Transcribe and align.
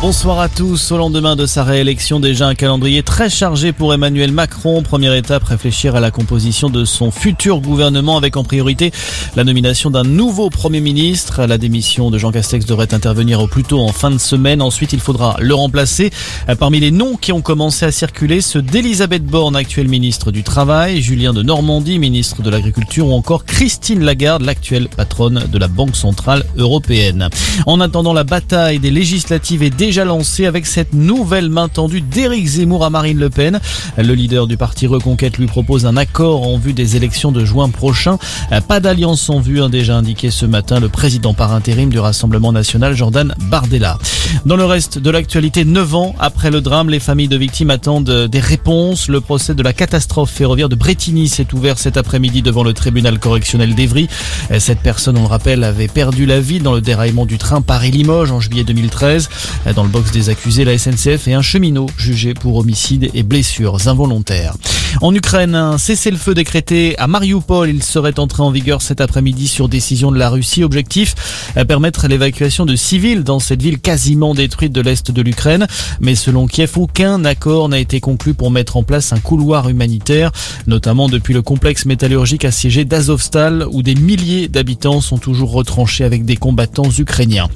Bonsoir 0.00 0.38
à 0.38 0.48
tous. 0.48 0.92
Au 0.92 0.96
lendemain 0.96 1.34
de 1.34 1.44
sa 1.44 1.64
réélection, 1.64 2.20
déjà 2.20 2.46
un 2.46 2.54
calendrier 2.54 3.02
très 3.02 3.28
chargé 3.28 3.72
pour 3.72 3.92
Emmanuel 3.92 4.30
Macron. 4.30 4.80
Première 4.84 5.12
étape, 5.12 5.42
réfléchir 5.42 5.96
à 5.96 6.00
la 6.00 6.12
composition 6.12 6.70
de 6.70 6.84
son 6.84 7.10
futur 7.10 7.60
gouvernement 7.60 8.16
avec 8.16 8.36
en 8.36 8.44
priorité 8.44 8.92
la 9.34 9.42
nomination 9.42 9.90
d'un 9.90 10.04
nouveau 10.04 10.50
Premier 10.50 10.80
ministre. 10.80 11.46
La 11.46 11.58
démission 11.58 12.12
de 12.12 12.18
Jean 12.18 12.30
Castex 12.30 12.64
devrait 12.64 12.94
intervenir 12.94 13.40
au 13.40 13.48
plus 13.48 13.64
tôt 13.64 13.80
en 13.80 13.88
fin 13.88 14.12
de 14.12 14.18
semaine. 14.18 14.62
Ensuite, 14.62 14.92
il 14.92 15.00
faudra 15.00 15.36
le 15.40 15.52
remplacer. 15.52 16.12
Parmi 16.60 16.78
les 16.78 16.92
noms 16.92 17.16
qui 17.16 17.32
ont 17.32 17.42
commencé 17.42 17.84
à 17.84 17.90
circuler, 17.90 18.40
ceux 18.40 18.62
d'Elisabeth 18.62 19.24
Borne, 19.24 19.56
actuelle 19.56 19.88
ministre 19.88 20.30
du 20.30 20.44
Travail, 20.44 21.02
Julien 21.02 21.32
de 21.32 21.42
Normandie, 21.42 21.98
ministre 21.98 22.40
de 22.42 22.50
l'Agriculture 22.50 23.08
ou 23.08 23.14
encore 23.14 23.44
Christine 23.44 24.04
Lagarde, 24.04 24.42
l'actuelle 24.42 24.88
patronne 24.88 25.48
de 25.50 25.58
la 25.58 25.66
Banque 25.66 25.96
Centrale 25.96 26.44
Européenne. 26.56 27.30
En 27.66 27.80
attendant 27.80 28.12
la 28.12 28.22
bataille 28.22 28.78
des 28.78 28.92
législatives 28.92 29.64
et 29.64 29.70
des 29.70 29.87
déjà 29.88 30.04
lancé 30.04 30.44
avec 30.44 30.66
cette 30.66 30.92
nouvelle 30.92 31.48
main 31.48 31.68
tendue 31.68 32.02
d'Éric 32.02 32.46
Zemmour 32.46 32.84
à 32.84 32.90
Marine 32.90 33.18
Le 33.18 33.30
Pen. 33.30 33.58
Le 33.96 34.12
leader 34.12 34.46
du 34.46 34.58
parti 34.58 34.86
Reconquête 34.86 35.38
lui 35.38 35.46
propose 35.46 35.86
un 35.86 35.96
accord 35.96 36.46
en 36.46 36.58
vue 36.58 36.74
des 36.74 36.96
élections 36.96 37.32
de 37.32 37.42
juin 37.42 37.70
prochain. 37.70 38.18
Pas 38.68 38.80
d'alliance 38.80 39.30
en 39.30 39.40
vue, 39.40 39.62
a 39.62 39.70
déjà 39.70 39.96
indiqué 39.96 40.30
ce 40.30 40.44
matin 40.44 40.78
le 40.78 40.90
président 40.90 41.32
par 41.32 41.54
intérim 41.54 41.88
du 41.88 41.98
Rassemblement 41.98 42.52
national, 42.52 42.94
Jordan 42.94 43.34
Bardella. 43.44 43.96
Dans 44.44 44.56
le 44.56 44.66
reste 44.66 44.98
de 44.98 45.08
l'actualité, 45.08 45.64
9 45.64 45.94
ans 45.94 46.14
après 46.18 46.50
le 46.50 46.60
drame, 46.60 46.90
les 46.90 47.00
familles 47.00 47.28
de 47.28 47.38
victimes 47.38 47.70
attendent 47.70 48.26
des 48.26 48.40
réponses. 48.40 49.08
Le 49.08 49.22
procès 49.22 49.54
de 49.54 49.62
la 49.62 49.72
catastrophe 49.72 50.30
ferroviaire 50.30 50.68
de 50.68 50.74
Bretigny 50.74 51.28
s'est 51.28 51.54
ouvert 51.54 51.78
cet 51.78 51.96
après-midi 51.96 52.42
devant 52.42 52.62
le 52.62 52.74
tribunal 52.74 53.18
correctionnel 53.18 53.74
d'Evry. 53.74 54.06
Cette 54.58 54.80
personne, 54.80 55.16
on 55.16 55.22
le 55.22 55.28
rappelle, 55.28 55.64
avait 55.64 55.88
perdu 55.88 56.26
la 56.26 56.40
vie 56.40 56.58
dans 56.58 56.74
le 56.74 56.82
déraillement 56.82 57.24
du 57.24 57.38
train 57.38 57.62
Paris-Limoges 57.62 58.32
en 58.32 58.40
juillet 58.40 58.64
2013. 58.64 59.30
Dans 59.78 59.84
le 59.84 59.90
box 59.90 60.10
des 60.10 60.28
accusés, 60.28 60.64
la 60.64 60.76
SNCF 60.76 61.28
et 61.28 61.34
un 61.34 61.40
cheminot 61.40 61.86
jugé 61.96 62.34
pour 62.34 62.56
homicide 62.56 63.12
et 63.14 63.22
blessures 63.22 63.86
involontaires. 63.86 64.56
En 65.02 65.14
Ukraine, 65.14 65.54
un 65.54 65.78
cessez-le-feu 65.78 66.34
décrété 66.34 66.98
à 66.98 67.06
Mariupol. 67.06 67.68
Il 67.68 67.84
serait 67.84 68.18
entré 68.18 68.42
en 68.42 68.50
vigueur 68.50 68.82
cet 68.82 69.00
après-midi 69.00 69.46
sur 69.46 69.68
décision 69.68 70.10
de 70.10 70.18
la 70.18 70.30
Russie. 70.30 70.64
Objectif, 70.64 71.14
permettre 71.68 72.08
l'évacuation 72.08 72.66
de 72.66 72.74
civils 72.74 73.22
dans 73.22 73.38
cette 73.38 73.62
ville 73.62 73.78
quasiment 73.78 74.34
détruite 74.34 74.72
de 74.72 74.80
l'Est 74.80 75.12
de 75.12 75.22
l'Ukraine. 75.22 75.68
Mais 76.00 76.16
selon 76.16 76.48
Kiev, 76.48 76.72
aucun 76.76 77.24
accord 77.24 77.68
n'a 77.68 77.78
été 77.78 78.00
conclu 78.00 78.34
pour 78.34 78.50
mettre 78.50 78.78
en 78.78 78.82
place 78.82 79.12
un 79.12 79.20
couloir 79.20 79.68
humanitaire, 79.68 80.32
notamment 80.66 81.08
depuis 81.08 81.34
le 81.34 81.42
complexe 81.42 81.84
métallurgique 81.84 82.44
assiégé 82.44 82.84
d'Azovstal 82.84 83.64
où 83.70 83.84
des 83.84 83.94
milliers 83.94 84.48
d'habitants 84.48 85.00
sont 85.00 85.18
toujours 85.18 85.52
retranchés 85.52 86.02
avec 86.02 86.24
des 86.24 86.36
combattants 86.36 86.90
ukrainiens. 86.98 87.48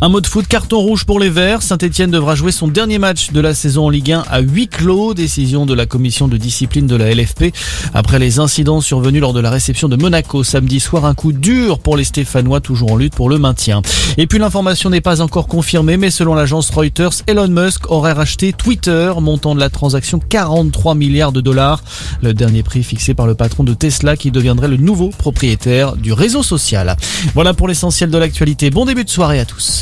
Un 0.00 0.08
mot 0.08 0.20
de 0.20 0.26
foot 0.26 0.46
carton 0.48 0.78
rouge 0.78 1.04
pour 1.04 1.20
les 1.20 1.28
Verts. 1.28 1.62
Saint-Etienne 1.62 2.10
devra 2.10 2.34
jouer 2.34 2.50
son 2.50 2.66
dernier 2.66 2.98
match 2.98 3.30
de 3.30 3.40
la 3.40 3.54
saison 3.54 3.86
en 3.86 3.90
Ligue 3.90 4.12
1 4.12 4.24
à 4.28 4.40
huis 4.40 4.66
clos. 4.66 5.14
Décision 5.14 5.66
de 5.66 5.74
la 5.74 5.86
commission 5.86 6.28
de 6.28 6.36
discipline 6.36 6.86
de 6.86 6.96
la 6.96 7.14
LFP. 7.14 7.52
Après 7.92 8.18
les 8.18 8.38
incidents 8.38 8.80
survenus 8.80 9.20
lors 9.20 9.32
de 9.32 9.40
la 9.40 9.50
réception 9.50 9.88
de 9.88 9.96
Monaco 9.96 10.44
samedi 10.44 10.80
soir, 10.80 11.04
un 11.04 11.14
coup 11.14 11.32
dur 11.32 11.78
pour 11.78 11.96
les 11.96 12.04
Stéphanois 12.04 12.60
toujours 12.60 12.92
en 12.92 12.96
lutte 12.96 13.14
pour 13.14 13.28
le 13.28 13.38
maintien. 13.38 13.82
Et 14.16 14.26
puis 14.26 14.38
l'information 14.38 14.90
n'est 14.90 15.00
pas 15.00 15.20
encore 15.20 15.46
confirmée, 15.46 15.96
mais 15.96 16.10
selon 16.10 16.34
l'agence 16.34 16.70
Reuters, 16.70 17.22
Elon 17.26 17.48
Musk 17.48 17.90
aurait 17.90 18.12
racheté 18.12 18.52
Twitter, 18.52 19.12
montant 19.20 19.54
de 19.54 19.60
la 19.60 19.70
transaction 19.70 20.18
43 20.18 20.94
milliards 20.94 21.32
de 21.32 21.40
dollars. 21.40 21.82
Le 22.22 22.34
dernier 22.34 22.62
prix 22.62 22.82
fixé 22.82 23.14
par 23.14 23.26
le 23.26 23.34
patron 23.34 23.62
de 23.62 23.74
Tesla 23.74 24.16
qui 24.16 24.30
deviendrait 24.30 24.68
le 24.68 24.78
nouveau 24.78 25.10
propriétaire 25.10 25.96
du 25.96 26.12
réseau 26.12 26.42
social. 26.42 26.96
Voilà 27.34 27.54
pour 27.54 27.68
l'essentiel 27.68 28.10
de 28.10 28.18
l'actualité. 28.18 28.70
Bon 28.70 28.84
début 28.84 29.04
de 29.04 29.10
soirée 29.10 29.38
à 29.38 29.44
tous. 29.44 29.80